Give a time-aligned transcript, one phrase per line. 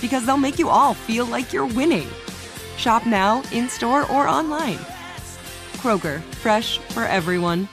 [0.00, 2.08] because they'll make you all feel like you're winning.
[2.76, 4.78] Shop now, in store, or online.
[5.78, 7.68] Kroger, fresh for everyone.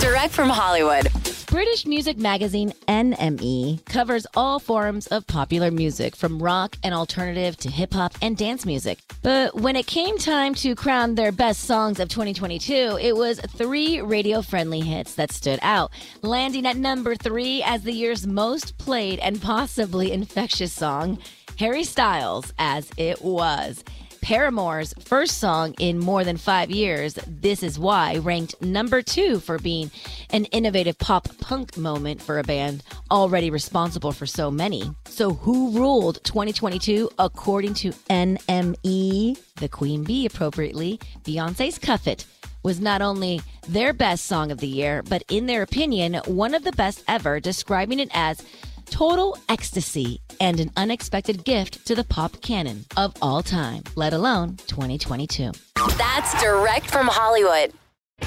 [0.00, 1.08] Direct from Hollywood.
[1.50, 7.70] British music magazine NME covers all forms of popular music, from rock and alternative to
[7.70, 8.98] hip hop and dance music.
[9.22, 14.02] But when it came time to crown their best songs of 2022, it was three
[14.02, 15.90] radio friendly hits that stood out,
[16.20, 21.18] landing at number three as the year's most played and possibly infectious song
[21.58, 23.82] Harry Styles, As It Was.
[24.22, 29.58] Paramore's first song in more than five years, This Is Why, ranked number two for
[29.58, 29.90] being
[30.30, 34.88] an innovative pop punk moment for a band already responsible for so many.
[35.06, 39.36] So, who ruled 2022 according to NME?
[39.56, 42.24] The Queen Bee, appropriately, Beyonce's Cuff It
[42.62, 46.62] was not only their best song of the year, but in their opinion, one of
[46.62, 48.44] the best ever, describing it as
[48.90, 54.56] total ecstasy and an unexpected gift to the pop canon of all time, let alone
[54.66, 55.52] 2022.
[55.96, 57.72] That's direct from Hollywood.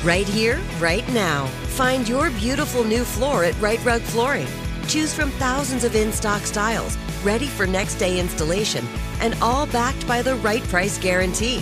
[0.04, 1.46] Right here, right now.
[1.76, 4.48] Find your beautiful new floor at Right Rug Flooring.
[4.88, 8.86] Choose from thousands of in stock styles, ready for next day installation,
[9.20, 11.62] and all backed by the right price guarantee.